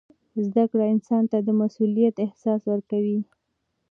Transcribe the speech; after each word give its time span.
زده 0.45 0.63
کړه 0.71 0.85
انسان 0.93 1.23
ته 1.31 1.37
د 1.47 1.49
مسؤلیت 1.61 2.15
احساس 2.25 2.61
ورکوي. 2.71 3.19